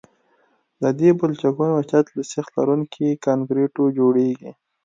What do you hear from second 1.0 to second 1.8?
پلچکونو